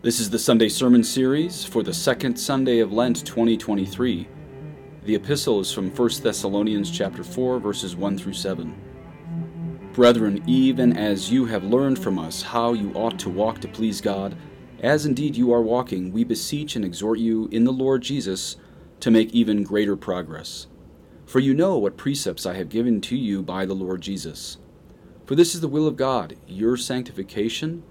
[0.00, 4.28] This is the Sunday Sermon Series for the second Sunday of Lent 2023.
[5.02, 8.80] The epistle is from 1 Thessalonians chapter 4 verses 1 through 7.
[9.94, 14.00] Brethren, even as you have learned from us how you ought to walk to please
[14.00, 14.36] God,
[14.84, 18.56] as indeed you are walking, we beseech and exhort you in the Lord Jesus
[19.00, 20.68] to make even greater progress.
[21.26, 24.58] For you know what precepts I have given to you by the Lord Jesus.
[25.26, 27.82] For this is the will of God, your sanctification,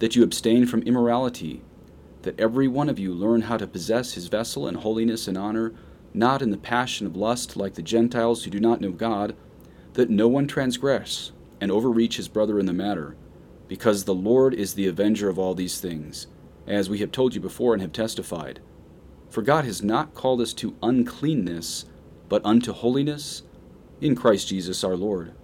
[0.00, 1.62] that you abstain from immorality,
[2.22, 5.72] that every one of you learn how to possess his vessel in holiness and honor,
[6.12, 9.36] not in the passion of lust like the Gentiles who do not know God,
[9.92, 13.14] that no one transgress and overreach his brother in the matter,
[13.68, 16.26] because the Lord is the avenger of all these things,
[16.66, 18.60] as we have told you before and have testified.
[19.28, 21.84] For God has not called us to uncleanness,
[22.28, 23.42] but unto holiness
[24.00, 25.34] in Christ Jesus our Lord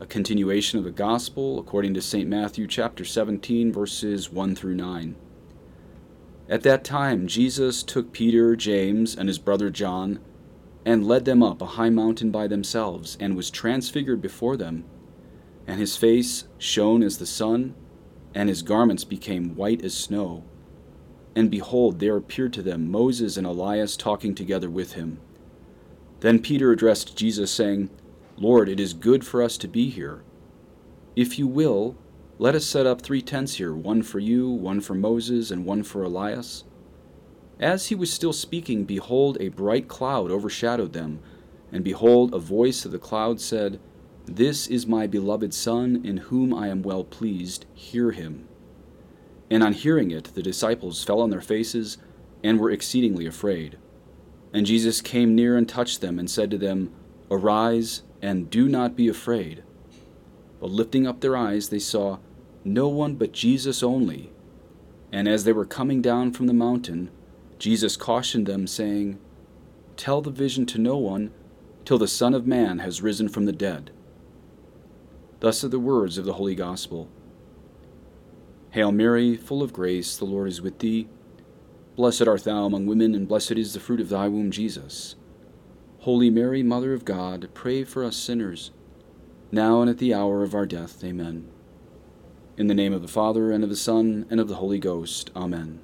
[0.00, 2.28] a continuation of the Gospel according to St.
[2.28, 5.16] Matthew chapter 17, verses 1 through 9.
[6.48, 10.20] At that time, Jesus took Peter, James, and his brother John,
[10.84, 14.84] and led them up a high mountain by themselves, and was transfigured before them.
[15.66, 17.74] And his face shone as the sun,
[18.34, 20.44] and his garments became white as snow.
[21.34, 25.18] And behold, there appeared to them Moses and Elias talking together with him.
[26.20, 27.90] Then Peter addressed Jesus, saying,
[28.40, 30.22] Lord, it is good for us to be here.
[31.16, 31.96] If you will,
[32.38, 35.82] let us set up three tents here one for you, one for Moses, and one
[35.82, 36.62] for Elias.
[37.58, 41.18] As he was still speaking, behold, a bright cloud overshadowed them,
[41.72, 43.80] and behold, a voice of the cloud said,
[44.26, 48.46] This is my beloved Son, in whom I am well pleased, hear him.
[49.50, 51.98] And on hearing it, the disciples fell on their faces
[52.44, 53.78] and were exceedingly afraid.
[54.54, 56.94] And Jesus came near and touched them, and said to them,
[57.32, 59.62] Arise and do not be afraid.
[60.60, 62.18] But lifting up their eyes, they saw
[62.64, 64.32] no one but Jesus only.
[65.12, 67.10] And as they were coming down from the mountain,
[67.58, 69.18] Jesus cautioned them, saying,
[69.96, 71.30] Tell the vision to no one
[71.84, 73.90] till the Son of Man has risen from the dead.
[75.40, 77.08] Thus are the words of the Holy Gospel.
[78.70, 81.08] Hail Mary, full of grace, the Lord is with thee.
[81.96, 85.16] Blessed art thou among women, and blessed is the fruit of thy womb, Jesus.
[86.08, 88.70] Holy Mary, Mother of God, pray for us sinners,
[89.52, 91.04] now and at the hour of our death.
[91.04, 91.46] Amen.
[92.56, 95.30] In the name of the Father, and of the Son, and of the Holy Ghost.
[95.36, 95.80] Amen.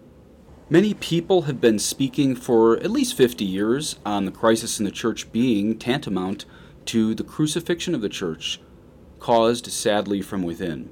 [0.70, 4.90] Many people have been speaking for at least 50 years on the crisis in the
[4.90, 6.46] church being tantamount
[6.86, 8.62] to the crucifixion of the church,
[9.18, 10.88] caused sadly from within.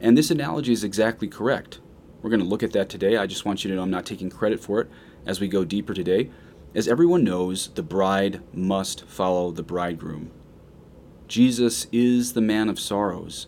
[0.00, 1.78] And this analogy is exactly correct.
[2.20, 3.16] We're going to look at that today.
[3.16, 4.90] I just want you to know I'm not taking credit for it
[5.24, 6.30] as we go deeper today.
[6.76, 10.30] As everyone knows, the bride must follow the bridegroom.
[11.26, 13.46] Jesus is the man of sorrows,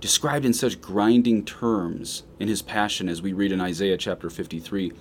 [0.00, 4.92] described in such grinding terms in his passion as we read in Isaiah chapter 53.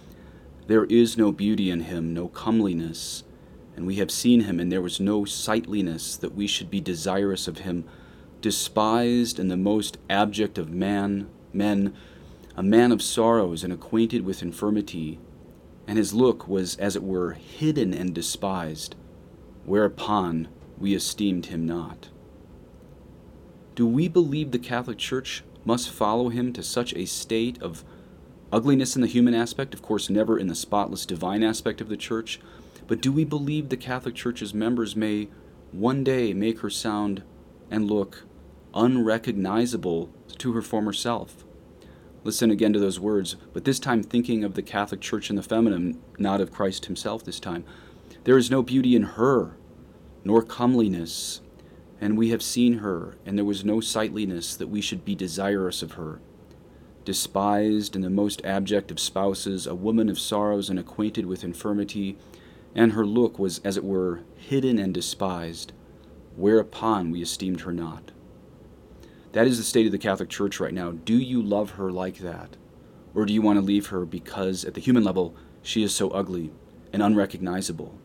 [0.66, 3.24] There is no beauty in him, no comeliness,
[3.75, 7.47] and we have seen him, and there was no sightliness that we should be desirous
[7.47, 7.84] of him,
[8.41, 11.94] despised and the most abject of man, men,
[12.58, 15.19] a man of sorrows and acquainted with infirmity
[15.90, 18.96] and his look was, as it were, hidden and despised,
[19.66, 22.10] whereupon we esteemed him not.
[23.74, 27.84] Do we believe the Catholic Church must follow him to such a state of
[28.52, 31.98] ugliness in the human aspect, of course, never in the spotless divine aspect of the
[31.98, 32.40] Church?
[32.86, 35.28] But do we believe the Catholic Church's members may
[35.72, 37.24] one day make her sound
[37.72, 38.26] and look
[38.76, 41.46] unrecognizable to her former self?
[42.24, 45.44] Listen again to those words, but this time thinking of the Catholic Church and the
[45.44, 47.63] feminine, not of Christ himself this time.
[48.25, 49.56] There is no beauty in her,
[50.25, 51.40] nor comeliness,
[52.02, 55.81] and we have seen her, and there was no sightliness that we should be desirous
[55.81, 56.19] of her.
[57.06, 62.18] Despised and the most abject of spouses, a woman of sorrows and acquainted with infirmity,
[62.75, 65.72] and her look was, as it were, hidden and despised,
[66.35, 68.12] whereupon we esteemed her not.
[69.31, 70.91] That is the state of the Catholic Church right now.
[70.91, 72.57] Do you love her like that?
[73.13, 76.09] Or do you want to leave her because, at the human level, she is so
[76.09, 76.52] ugly
[76.91, 77.97] and unrecognizable?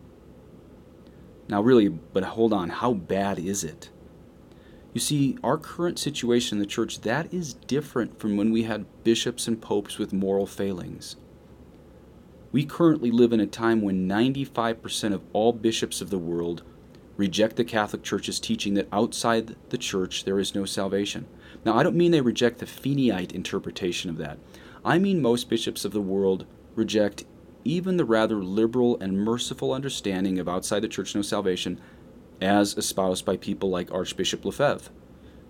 [1.48, 3.90] Now, really, but hold on, how bad is it?
[4.92, 8.86] You see, our current situation in the church, that is different from when we had
[9.02, 11.16] bishops and popes with moral failings.
[12.52, 16.62] We currently live in a time when 95% of all bishops of the world
[17.16, 21.26] reject the Catholic Church's teaching that outside the church there is no salvation.
[21.64, 24.38] Now, I don't mean they reject the Feeneyite interpretation of that.
[24.84, 27.24] I mean most bishops of the world reject
[27.64, 31.80] even the rather liberal and merciful understanding of outside the church no salvation
[32.40, 34.90] as espoused by people like Archbishop Lefebvre.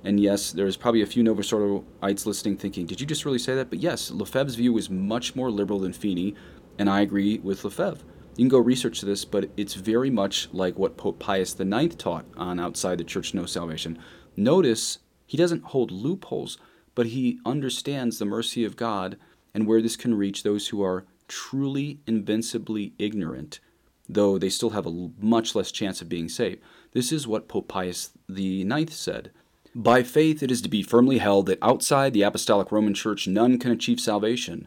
[0.05, 3.71] And yes, there's probably a few Novosordoites listening thinking, did you just really say that?
[3.71, 6.35] But yes, Lefebvre's view is much more liberal than Feeney,
[6.79, 8.05] and I agree with Lefebvre.
[8.37, 12.27] You can go research this, but it's very much like what Pope Pius IX taught
[12.37, 13.97] on outside the church no salvation.
[14.37, 16.59] Notice he doesn't hold loopholes,
[16.97, 19.17] but he understands the mercy of God
[19.55, 23.61] and where this can reach those who are truly invincibly ignorant,
[24.09, 26.61] though they still have a much less chance of being saved.
[26.93, 29.31] This is what Pope Pius IX said.
[29.77, 33.59] By faith, it is to be firmly held that outside the Apostolic Roman Church none
[33.59, 34.67] can achieve salvation.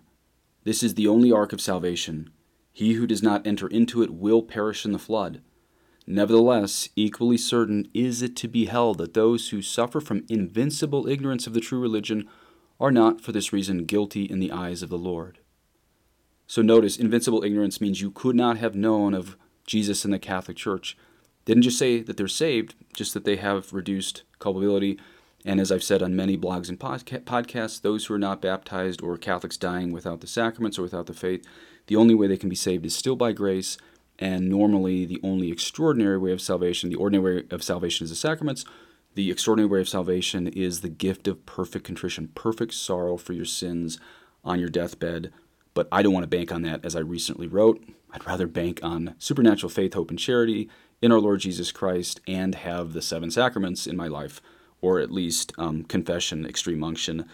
[0.63, 2.29] This is the only ark of salvation.
[2.77, 5.41] He who does not enter into it will perish in the flood.
[6.05, 11.47] Nevertheless, equally certain is it to be held that those who suffer from invincible ignorance
[11.47, 12.29] of the true religion
[12.79, 15.39] are not for this reason guilty in the eyes of the Lord.
[16.45, 20.55] So notice, invincible ignorance means you could not have known of Jesus in the Catholic
[20.55, 20.95] Church.
[21.45, 24.99] Didn't just say that they're saved, just that they have reduced culpability.
[25.47, 29.17] And as I've said on many blogs and podcasts, those who are not baptized or
[29.17, 31.47] Catholics dying without the sacraments or without the faith,
[31.87, 33.77] the only way they can be saved is still by grace.
[34.19, 38.17] And normally, the only extraordinary way of salvation, the ordinary way of salvation is the
[38.17, 38.65] sacraments.
[39.15, 43.45] The extraordinary way of salvation is the gift of perfect contrition, perfect sorrow for your
[43.45, 43.99] sins
[44.43, 45.31] on your deathbed.
[45.73, 47.81] But I don't want to bank on that, as I recently wrote.
[48.11, 50.69] I'd rather bank on supernatural faith, hope, and charity
[51.01, 54.41] in our Lord Jesus Christ and have the seven sacraments in my life,
[54.81, 57.25] or at least um, confession, extreme unction,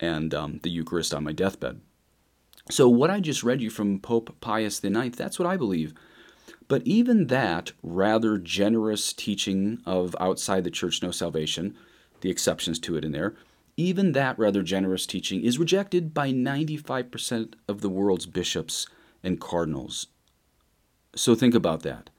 [0.00, 1.80] and um, the Eucharist on my deathbed.
[2.70, 5.94] So, what I just read you from Pope Pius IX, that's what I believe.
[6.68, 11.76] But even that rather generous teaching of outside the church no salvation,
[12.22, 13.36] the exceptions to it in there,
[13.76, 18.86] even that rather generous teaching is rejected by 95% of the world's bishops
[19.22, 20.08] and cardinals.
[21.14, 22.10] So think about that.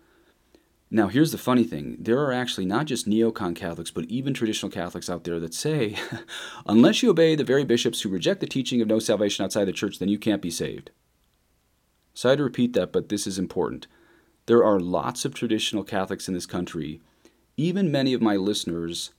[0.90, 4.72] Now, here's the funny thing there are actually not just neocon Catholics, but even traditional
[4.72, 5.98] Catholics out there that say,
[6.66, 9.74] unless you obey the very bishops who reject the teaching of no salvation outside the
[9.74, 10.92] church, then you can't be saved.
[12.14, 13.88] So I had to repeat that, but this is important.
[14.46, 17.02] There are lots of traditional Catholics in this country,
[17.58, 19.12] even many of my listeners,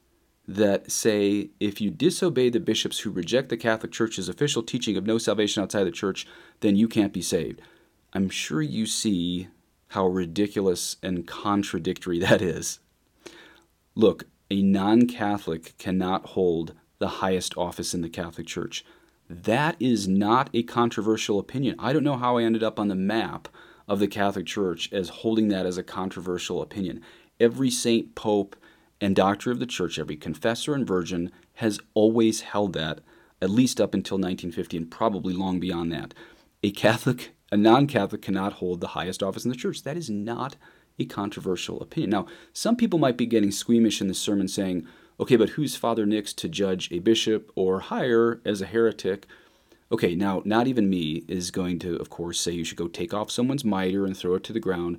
[0.49, 5.06] that say if you disobey the bishops who reject the Catholic Church's official teaching of
[5.06, 6.26] no salvation outside the church,
[6.61, 7.61] then you can't be saved.
[8.15, 9.49] I'm sure you see
[9.88, 12.81] how ridiculous and contradictory that is.
[13.94, 18.85] Look, a non Catholic cannot hold the highest office in the Catholic Church.
[19.29, 21.76] That is not a controversial opinion.
[21.79, 23.49] I don't know how I ended up on the map
[23.87, 27.02] of the Catholic Church as holding that as a controversial opinion.
[27.38, 28.56] Every saint, pope,
[29.00, 33.00] and doctor of the church, every confessor and virgin, has always held that,
[33.41, 36.14] at least up until 1950 and probably long beyond that.
[36.62, 39.83] A Catholic a non Catholic cannot hold the highest office in the church.
[39.83, 40.56] That is not
[40.99, 42.11] a controversial opinion.
[42.11, 44.87] Now, some people might be getting squeamish in this sermon saying,
[45.21, 49.27] okay, but who's Father Nix to judge a bishop or higher as a heretic?
[49.91, 53.15] Okay, now, not even me is going to, of course, say you should go take
[53.15, 54.99] off someone's mitre and throw it to the ground.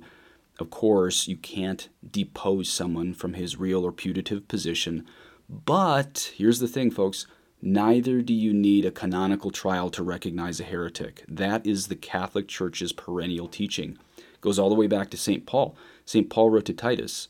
[0.58, 5.06] Of course, you can't depose someone from his real or putative position.
[5.48, 7.26] But here's the thing, folks
[7.62, 11.24] Neither do you need a canonical trial to recognize a heretic.
[11.28, 13.98] That is the Catholic Church's perennial teaching.
[14.16, 15.44] It goes all the way back to St.
[15.44, 15.76] Paul.
[16.06, 16.30] St.
[16.30, 17.28] Paul wrote to Titus,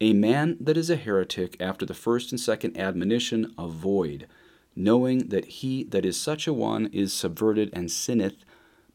[0.00, 4.26] A man that is a heretic after the first and second admonition avoid,
[4.74, 8.44] knowing that he that is such a one is subverted and sinneth,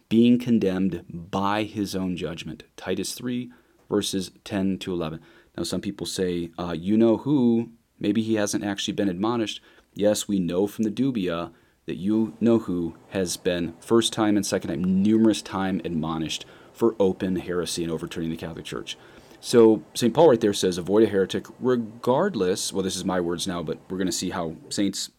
[0.09, 2.63] being condemned by his own judgment.
[2.77, 3.51] Titus 3,
[3.89, 5.19] verses 10 to 11.
[5.55, 9.61] Now, some people say, uh, you know who, maybe he hasn't actually been admonished.
[9.93, 11.51] Yes, we know from the dubia
[11.85, 16.95] that you know who has been first time and second time, numerous time admonished for
[16.99, 18.97] open heresy and overturning the Catholic Church.
[19.39, 20.13] So St.
[20.13, 23.77] Paul right there says, avoid a heretic regardless, well, this is my words now, but
[23.89, 25.11] we're going to see how saints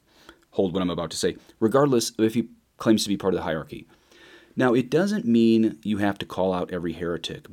[0.53, 3.39] hold what I'm about to say, regardless of if he claims to be part of
[3.39, 3.87] the hierarchy.
[4.57, 7.47] Now, it doesn't mean you have to call out every heretic,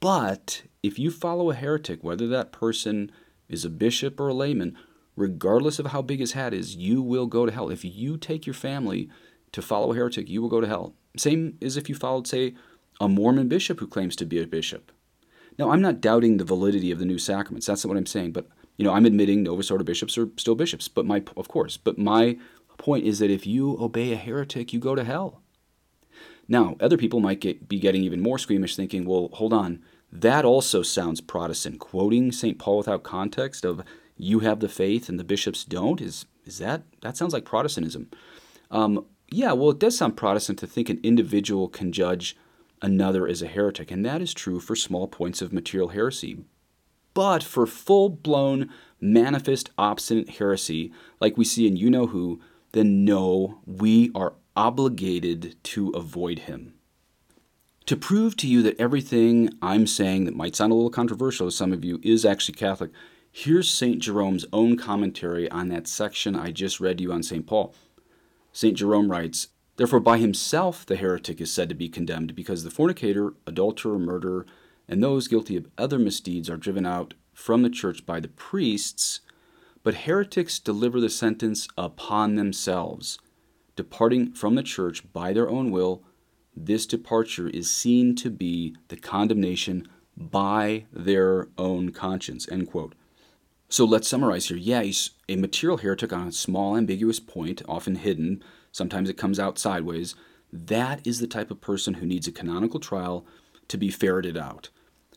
[0.00, 3.10] but if you follow a heretic, whether that person
[3.48, 4.76] is a bishop or a layman,
[5.18, 7.70] regardless of how big his hat is, you will go to hell.
[7.70, 9.08] If you take your family
[9.52, 10.94] to follow a heretic, you will go to hell.
[11.16, 12.54] Same as if you followed, say,
[13.00, 14.92] a Mormon bishop who claims to be a bishop.
[15.58, 17.66] Now, I'm not doubting the validity of the new sacraments.
[17.66, 18.32] That's not what I'm saying.
[18.32, 18.46] But
[18.76, 20.88] you know, I'm admitting Novus Ordo bishops are still bishops.
[20.88, 22.38] But my, of course, but my
[22.78, 25.42] point is that if you obey a heretic, you go to hell.
[26.46, 30.44] Now, other people might get, be getting even more squeamish, thinking, "Well, hold on, that
[30.44, 32.58] also sounds Protestant." Quoting St.
[32.58, 33.82] Paul without context of
[34.18, 38.10] you have the faith and the bishops don't is is that that sounds like Protestantism?
[38.70, 42.36] Um, yeah, well, it does sound Protestant to think an individual can judge
[42.80, 46.44] another as a heretic, and that is true for small points of material heresy.
[47.14, 48.70] But for full blown
[49.00, 52.40] manifest obstinate heresy, like we see in You Know Who,
[52.72, 56.74] then no, we are obligated to avoid him.
[57.86, 61.50] To prove to you that everything I'm saying that might sound a little controversial to
[61.50, 62.90] some of you is actually Catholic,
[63.38, 64.00] here's St.
[64.00, 67.46] Jerome's own commentary on that section I just read to you on St.
[67.46, 67.72] Paul.
[68.52, 68.76] St.
[68.76, 73.34] Jerome writes, Therefore, by himself the heretic is said to be condemned, because the fornicator,
[73.46, 74.44] adulterer, murderer,
[74.88, 79.20] and those guilty of other misdeeds are driven out from the church by the priests,
[79.84, 83.20] but heretics deliver the sentence upon themselves,
[83.76, 86.02] departing from the church by their own will.
[86.56, 92.50] This departure is seen to be the condemnation by their own conscience.
[92.50, 92.96] End quote.
[93.70, 94.56] So let's summarize here.
[94.56, 94.82] Yeah,
[95.28, 98.42] a material heretic on a small, ambiguous point, often hidden.
[98.72, 100.14] Sometimes it comes out sideways.
[100.50, 103.26] That is the type of person who needs a canonical trial
[103.68, 104.70] to be ferreted out.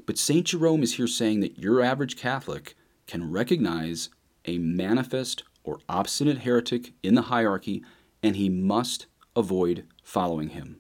[0.05, 0.46] But St.
[0.46, 2.75] Jerome is here saying that your average Catholic
[3.08, 4.10] can recognize
[4.43, 7.84] a manifest or obstinate heretic in the hierarchy,
[8.22, 10.79] and he must avoid following him.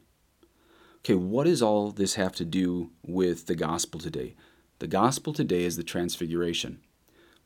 [0.97, 4.35] Okay, what does all this have to do with the gospel today?
[4.79, 6.81] The gospel today is the transfiguration.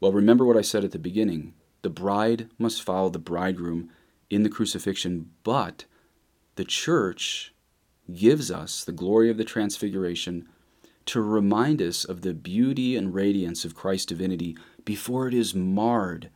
[0.05, 1.55] Well, remember what I said at the beginning.
[1.81, 3.89] The bride must follow the bridegroom
[4.29, 5.85] in the crucifixion, but
[6.57, 7.55] the church
[8.13, 10.47] gives us the glory of the transfiguration
[11.07, 16.29] to remind us of the beauty and radiance of Christ's divinity before it is marred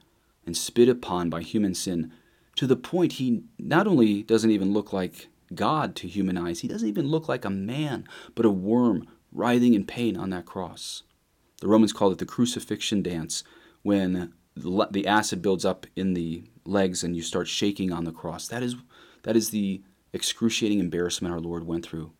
[0.47, 2.11] and spit upon by human sin,
[2.55, 6.67] to the point he not only doesn't even look like God to human eyes, he
[6.67, 11.03] doesn't even look like a man, but a worm writhing in pain on that cross.
[11.61, 13.43] The Romans called it the crucifixion dance
[13.83, 18.48] when the acid builds up in the legs and you start shaking on the cross.
[18.48, 18.75] That is,
[19.24, 19.81] that is the
[20.13, 22.12] excruciating embarrassment our Lord went through.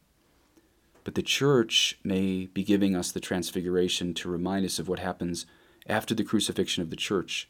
[1.03, 5.45] But the church may be giving us the transfiguration to remind us of what happens
[5.87, 7.49] after the crucifixion of the church,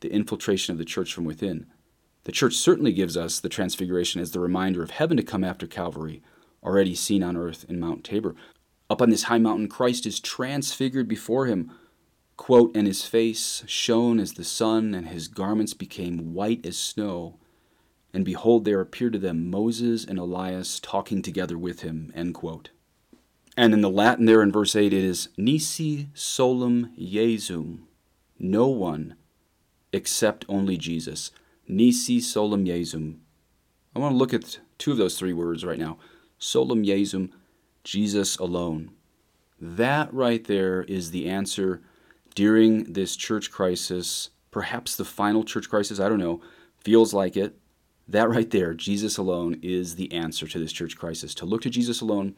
[0.00, 1.66] the infiltration of the church from within.
[2.24, 5.66] The church certainly gives us the transfiguration as the reminder of heaven to come after
[5.66, 6.22] Calvary,
[6.62, 8.34] already seen on earth in Mount Tabor.
[8.90, 11.70] Up on this high mountain, Christ is transfigured before him.
[12.38, 17.36] Quote, and his face shone as the sun, and his garments became white as snow.
[18.14, 22.10] And behold, there appeared to them Moses and Elias talking together with him.
[22.14, 22.70] End quote.
[23.56, 27.80] And in the Latin there in verse 8 it is Nisi solum Jesum.
[28.38, 29.16] No one
[29.92, 31.32] except only Jesus.
[31.66, 33.16] Nisi solum Jesum.
[33.96, 35.98] I want to look at two of those three words right now.
[36.38, 37.30] Solum Jesum,
[37.82, 38.92] Jesus alone.
[39.60, 41.82] That right there is the answer
[42.38, 46.40] during this church crisis, perhaps the final church crisis, I don't know,
[46.76, 47.58] feels like it.
[48.06, 51.34] That right there, Jesus alone, is the answer to this church crisis.
[51.34, 52.36] To look to Jesus alone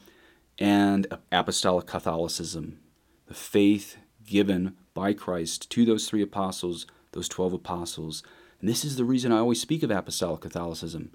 [0.58, 2.80] and apostolic Catholicism,
[3.26, 8.22] the faith given by Christ to those three apostles, those 12 apostles.
[8.58, 11.10] And this is the reason I always speak of apostolic Catholicism.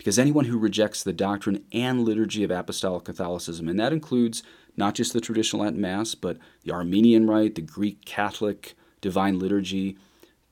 [0.00, 4.42] Because anyone who rejects the doctrine and liturgy of apostolic Catholicism, and that includes
[4.74, 9.98] not just the traditional Latin Mass, but the Armenian Rite, the Greek Catholic divine liturgy,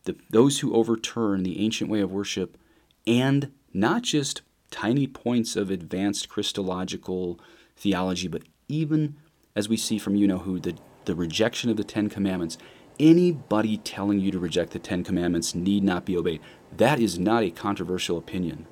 [0.04, 2.58] the, those who overturn the ancient way of worship,
[3.06, 7.40] and not just tiny points of advanced Christological
[7.74, 9.16] theology, but even
[9.56, 10.76] as we see from you know who, the,
[11.06, 12.58] the rejection of the Ten Commandments,
[13.00, 16.42] anybody telling you to reject the Ten Commandments need not be obeyed.
[16.76, 18.66] That is not a controversial opinion,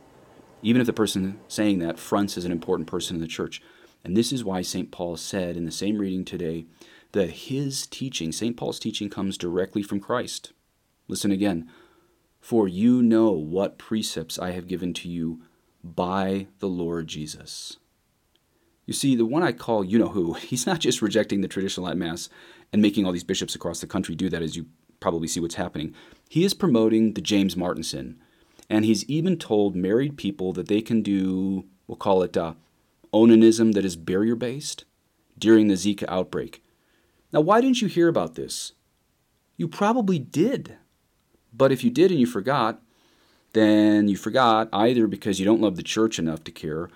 [0.63, 3.63] even if the person saying that fronts as an important person in the church.
[4.05, 4.91] And this is why St.
[4.91, 6.67] Paul said in the same reading today
[7.13, 8.57] that his teaching, St.
[8.57, 10.53] Paul's teaching, comes directly from Christ.
[11.09, 11.69] Listen again.
[12.41, 15.43] For you know what precepts I have given to you
[15.83, 17.79] by the Lord Jesus.
[18.87, 21.87] You see, the one I call you know who, he's not just rejecting the traditional
[21.87, 22.29] Latin Mass
[22.73, 24.67] and making all these bishops across the country do that, as you
[25.01, 25.95] probably see what's happening.
[26.29, 28.21] He is promoting the James Martinson.
[28.69, 32.55] And he's even told married people that they can do, we'll call it uh,
[33.13, 34.85] onanism that is barrier based
[35.39, 36.63] during the Zika outbreak.
[37.33, 38.73] Now, why didn't you hear about this?
[39.57, 40.77] You probably did.
[41.53, 42.83] But if you did and you forgot,
[43.53, 46.91] then you forgot either because you don't love the church enough to care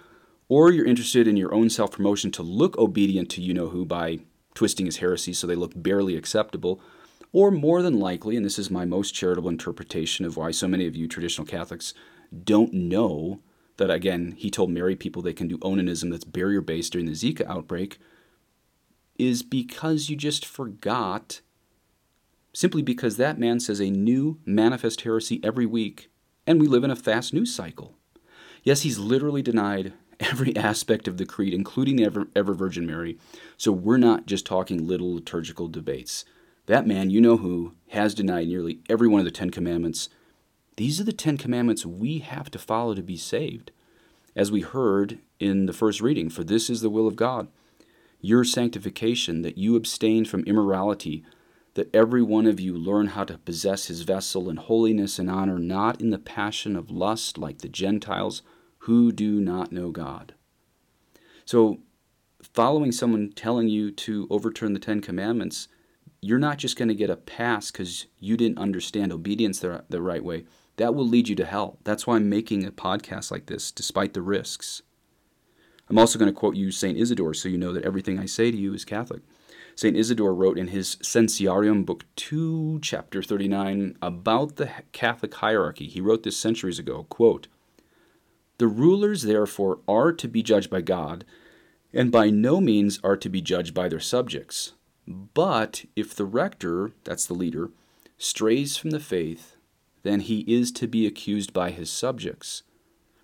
[0.51, 3.87] or you're interested in your own self promotion to look obedient to you know who
[3.87, 4.19] by
[4.53, 6.83] twisting his heresy so they look barely acceptable,
[7.33, 10.87] or more than likely, and this is my most charitable interpretation of why so many
[10.87, 11.95] of you traditional Catholics
[12.45, 13.41] don't know
[13.77, 17.13] that, again, he told married people they can do onanism that's barrier based during the
[17.13, 17.99] Zika outbreak,
[19.19, 21.41] is because you just forgot,
[22.53, 26.11] simply because that man says a new manifest heresy every week,
[26.47, 27.97] and we live in a fast news cycle.
[28.63, 33.19] Yes, he's literally denied every aspect of the creed, including the ever, ever Virgin Mary.
[33.57, 36.25] So we're not just talking little liturgical debates.
[36.71, 40.09] That man, you know who, has denied nearly every one of the Ten Commandments.
[40.77, 43.73] These are the Ten Commandments we have to follow to be saved.
[44.37, 47.49] As we heard in the first reading, for this is the will of God,
[48.21, 51.25] your sanctification, that you abstain from immorality,
[51.75, 55.59] that every one of you learn how to possess his vessel in holiness and honor,
[55.59, 58.43] not in the passion of lust like the Gentiles
[58.85, 60.35] who do not know God.
[61.45, 61.81] So,
[62.41, 65.67] following someone telling you to overturn the Ten Commandments,
[66.21, 70.03] you're not just going to get a pass because you didn't understand obedience the, the
[70.03, 70.45] right way.
[70.77, 71.79] That will lead you to hell.
[71.85, 74.83] That's why I'm making a podcast like this, despite the risks.
[75.89, 76.97] I'm also going to quote you St.
[76.97, 79.23] Isidore so you know that everything I say to you is Catholic.
[79.75, 79.97] St.
[79.97, 85.87] Isidore wrote in his Censarium, Book 2, Chapter 39, about the Catholic hierarchy.
[85.87, 87.49] He wrote this centuries ago, quote,
[88.59, 91.25] The rulers, therefore, are to be judged by God,
[91.93, 94.75] and by no means are to be judged by their subjects.
[95.07, 97.71] But if the rector, that's the leader,
[98.19, 99.57] strays from the faith,
[100.03, 102.63] then he is to be accused by his subjects.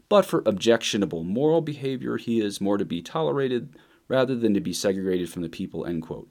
[0.09, 3.77] But for objectionable moral behavior, he is more to be tolerated
[4.09, 5.85] rather than to be segregated from the people.
[5.85, 6.31] End quote.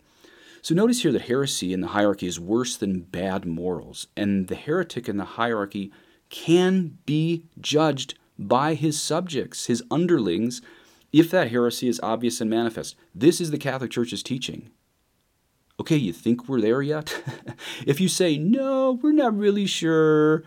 [0.61, 4.55] So notice here that heresy in the hierarchy is worse than bad morals, and the
[4.55, 5.91] heretic in the hierarchy
[6.29, 10.61] can be judged by his subjects, his underlings,
[11.13, 12.95] if that heresy is obvious and manifest.
[13.13, 14.71] This is the Catholic Church's teaching.
[15.79, 17.21] Okay, you think we're there yet?
[17.85, 20.43] if you say, no, we're not really sure,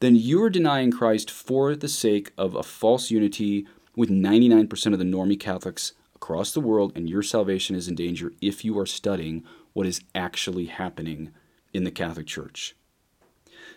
[0.00, 3.66] then you're denying Christ for the sake of a false unity
[3.96, 8.32] with 99% of the normie Catholics across the world, and your salvation is in danger
[8.42, 11.32] if you are studying what is actually happening
[11.72, 12.76] in the Catholic Church.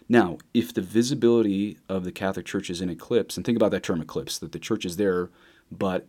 [0.09, 3.83] Now, if the visibility of the Catholic Church is in eclipse, and think about that
[3.83, 5.29] term eclipse, that the church is there,
[5.71, 6.07] but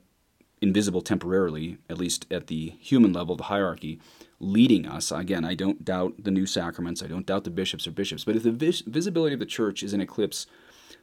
[0.60, 4.00] invisible temporarily, at least at the human level, the hierarchy,
[4.38, 5.10] leading us.
[5.10, 8.36] Again, I don't doubt the new sacraments, I don't doubt the bishops or bishops, but
[8.36, 10.46] if the vis- visibility of the church is in eclipse,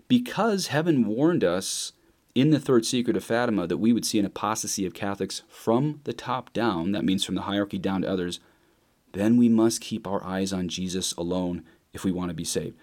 [0.07, 1.93] because heaven warned us
[2.35, 6.01] in the third secret of Fatima that we would see an apostasy of Catholics from
[6.03, 8.39] the top down, that means from the hierarchy down to others,
[9.13, 12.77] then we must keep our eyes on Jesus alone if we want to be saved.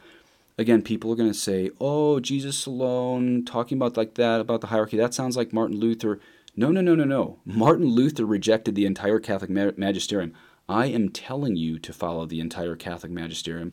[0.59, 4.69] Again, people are going to say, oh, Jesus alone, talking about like that, about the
[4.69, 6.21] hierarchy, that sounds like Martin Luther.
[6.57, 7.40] No, no, no, no, no.
[7.45, 10.33] Martin Luther rejected the entire Catholic magisterium.
[10.69, 13.73] I am telling you to follow the entire Catholic magisterium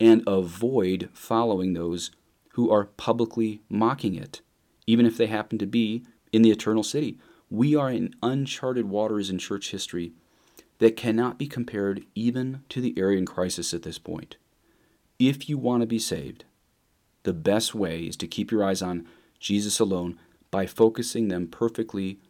[0.00, 2.10] and avoid following those
[2.54, 4.40] who are publicly mocking it
[4.86, 7.18] even if they happen to be in the eternal city.
[7.50, 10.12] We are in uncharted waters in church history
[10.78, 14.36] that cannot be compared even to the Arian crisis at this point.
[15.18, 16.44] If you want to be saved,
[17.22, 19.06] the best way is to keep your eyes on
[19.38, 20.18] Jesus alone
[20.52, 22.20] by focusing them perfectly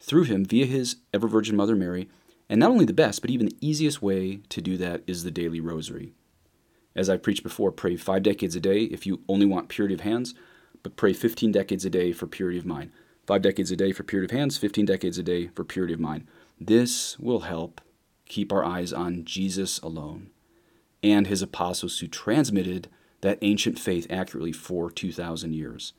[0.00, 2.08] through him via his ever Virgin Mother Mary.
[2.48, 5.30] And not only the best, but even the easiest way to do that is the
[5.30, 6.14] daily rosary.
[6.94, 10.00] As I preached before, pray five decades a day if you only want purity of
[10.00, 10.34] hands
[10.86, 12.92] but pray 15 decades a day for purity of mind.
[13.26, 15.98] Five decades a day for purity of hands, 15 decades a day for purity of
[15.98, 16.28] mind.
[16.60, 17.80] This will help
[18.26, 20.30] keep our eyes on Jesus alone
[21.02, 22.88] and his apostles who transmitted
[23.20, 25.92] that ancient faith accurately for 2,000 years.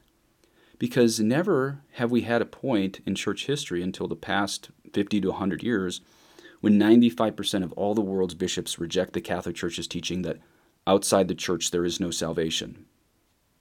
[0.79, 5.29] Because never have we had a point in church history until the past 50 to
[5.29, 6.01] 100 years
[6.59, 10.37] when 95% of all the world's bishops reject the Catholic Church's teaching that
[10.85, 12.85] outside the church there is no salvation.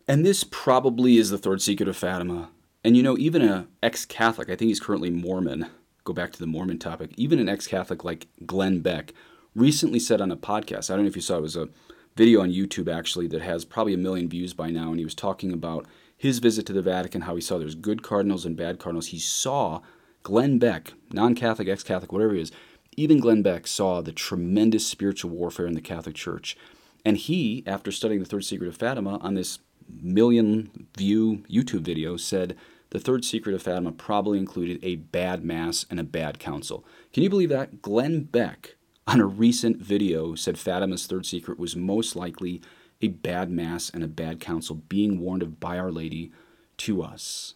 [0.09, 2.51] And this probably is the third secret of Fatima.
[2.85, 5.67] And you know, even an ex Catholic, I think he's currently Mormon,
[6.05, 9.13] go back to the Mormon topic, even an ex Catholic like Glenn Beck
[9.55, 11.69] recently said on a podcast, I don't know if you saw it was a
[12.15, 15.15] video on YouTube actually that has probably a million views by now, and he was
[15.15, 18.79] talking about his visit to the Vatican, how he saw there's good cardinals and bad
[18.79, 19.09] cardinals.
[19.09, 19.81] He saw
[20.23, 22.53] Glenn Beck, non Catholic, ex Catholic, whatever he is,
[22.97, 26.57] even Glenn Beck saw the tremendous spiritual warfare in the Catholic Church.
[27.05, 32.17] And he, after studying the third secret of Fatima on this million view YouTube video
[32.17, 32.57] said
[32.91, 36.85] the third secret of Fatima probably included a bad mass and a bad council.
[37.13, 37.83] Can you believe that?
[37.83, 38.77] Glenn Beck,
[39.07, 42.63] on a recent video, said Fatima's third secret was most likely
[43.01, 46.33] a bad mass and a bad council being warned of by Our Lady
[46.79, 47.55] to us.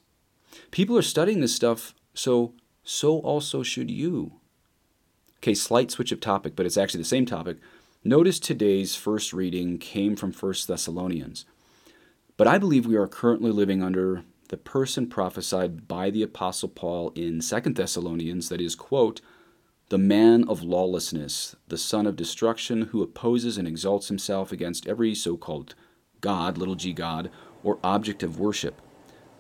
[0.71, 4.33] People are studying this stuff, so so also should you.
[5.39, 7.59] Okay, slight switch of topic, but it's actually the same topic.
[8.03, 11.45] Notice today's first reading came from 1 Thessalonians.
[12.37, 17.11] But I believe we are currently living under the person prophesied by the Apostle Paul
[17.15, 19.21] in 2 Thessalonians that is, quote,
[19.91, 25.15] the man of lawlessness, the son of destruction, who opposes and exalts himself against every
[25.15, 25.75] so called
[26.21, 27.29] God, little g God,
[27.65, 28.81] or object of worship,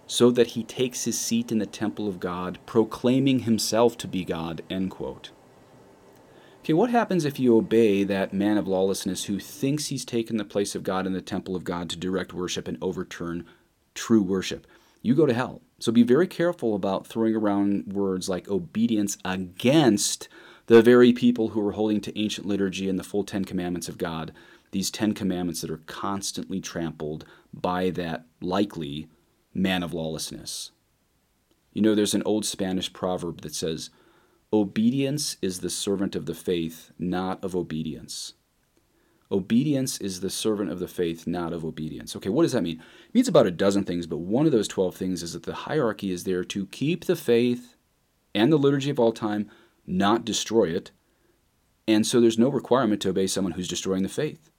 [0.08, 4.24] so that he takes his seat in the temple of God, proclaiming himself to be
[4.24, 4.62] God.
[4.68, 5.30] End quote.
[6.62, 10.36] Okay, Okay, what happens if you obey that man of lawlessness who thinks he's taken
[10.36, 13.44] the place of God in the temple of God to direct worship and overturn
[13.94, 14.66] true worship?
[15.00, 15.62] You go to hell.
[15.80, 20.28] So be very careful about throwing around words like obedience against
[20.66, 23.98] the very people who are holding to ancient liturgy and the full Ten Commandments of
[23.98, 24.32] God,
[24.72, 29.08] these Ten Commandments that are constantly trampled by that likely
[29.54, 30.70] man of lawlessness.
[31.72, 33.88] You know, there's an old Spanish proverb that says,
[34.52, 38.34] Obedience is the servant of the faith, not of obedience.
[39.32, 42.16] Obedience is the servant of the faith, not of obedience.
[42.16, 42.82] Okay, what does that mean?
[43.08, 45.54] It means about a dozen things, but one of those 12 things is that the
[45.54, 47.76] hierarchy is there to keep the faith
[48.34, 49.48] and the liturgy of all time,
[49.86, 50.90] not destroy it.
[51.86, 54.50] And so there's no requirement to obey someone who's destroying the faith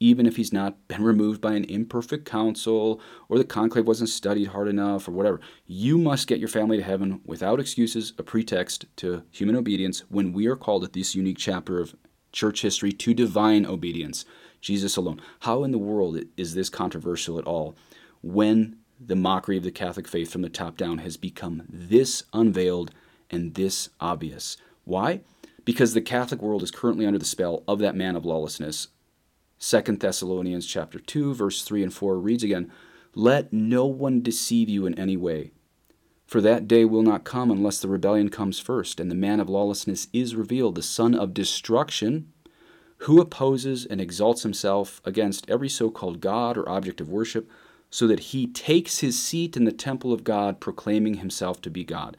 [0.00, 4.48] even if he's not been removed by an imperfect council or the conclave wasn't studied
[4.48, 5.40] hard enough or whatever.
[5.66, 10.32] You must get your family to heaven without excuses, a pretext to human obedience when
[10.32, 11.94] we are called at this unique chapter of
[12.34, 14.26] church history to divine obedience,
[14.60, 15.20] Jesus alone.
[15.40, 17.74] How in the world is this controversial at all
[18.22, 22.90] when the mockery of the Catholic faith from the top down has become this unveiled
[23.30, 24.56] and this obvious?
[24.84, 25.20] Why?
[25.64, 28.88] Because the Catholic world is currently under the spell of that man of lawlessness,
[29.58, 32.70] Second Thessalonians chapter 2 verse 3 and 4 reads again,
[33.14, 35.52] "Let no one deceive you in any way,
[36.34, 39.48] for that day will not come unless the rebellion comes first and the man of
[39.48, 42.26] lawlessness is revealed, the son of destruction,
[42.96, 47.48] who opposes and exalts himself against every so-called god or object of worship,
[47.88, 51.84] so that he takes his seat in the temple of God, proclaiming himself to be
[51.84, 52.16] God."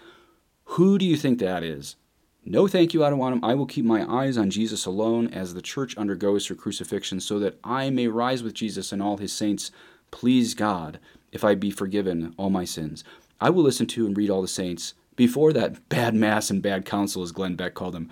[0.64, 1.98] Who do you think that is?
[2.46, 3.44] No, thank you, I don't want him.
[3.44, 7.38] I will keep my eyes on Jesus alone as the church undergoes her crucifixion, so
[7.40, 9.72] that I may rise with Jesus and all his saints.
[10.10, 11.02] Please God,
[11.34, 13.04] if I be forgiven all my sins.
[13.40, 16.86] I will listen to and read all the saints before that bad mass and bad
[16.86, 18.12] council, as Glenn Beck called them.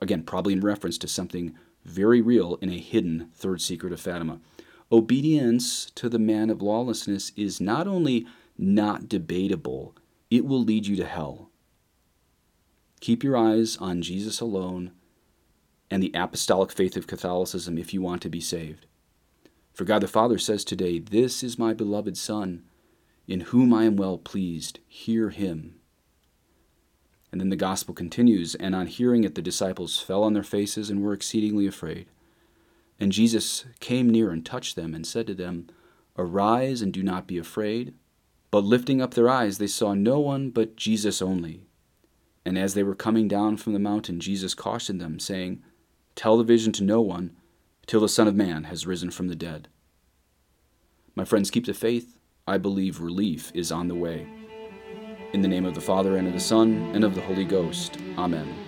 [0.00, 4.40] Again, probably in reference to something very real in a hidden third secret of Fatima.
[4.90, 9.94] Obedience to the man of lawlessness is not only not debatable,
[10.30, 11.50] it will lead you to hell.
[13.00, 14.92] Keep your eyes on Jesus alone
[15.90, 18.86] and the apostolic faith of Catholicism if you want to be saved.
[19.72, 22.62] For God the Father says today, This is my beloved Son,
[23.26, 24.80] in whom I am well pleased.
[24.86, 25.76] Hear him.
[27.32, 30.88] And then the gospel continues, and on hearing it, the disciples fell on their faces
[30.88, 32.06] and were exceedingly afraid.
[33.00, 35.66] And Jesus came near and touched them and said to them,
[36.16, 37.94] Arise and do not be afraid.
[38.52, 41.66] But lifting up their eyes, they saw no one but Jesus only.
[42.44, 45.62] And as they were coming down from the mountain, Jesus cautioned them, saying,
[46.14, 47.34] Tell the vision to no one
[47.86, 49.66] till the Son of Man has risen from the dead.
[51.16, 52.13] My friends, keep the faith.
[52.46, 54.26] I believe relief is on the way.
[55.32, 57.96] In the name of the Father, and of the Son, and of the Holy Ghost.
[58.18, 58.63] Amen.